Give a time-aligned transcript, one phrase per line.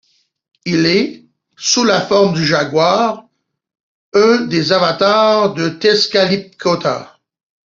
[0.65, 1.27] Il est,
[1.57, 3.27] sous la forme du jaguar,
[4.13, 7.19] un des avatars de Tezcatlipoca.